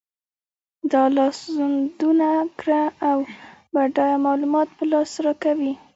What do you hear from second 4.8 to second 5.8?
لاس راکوي.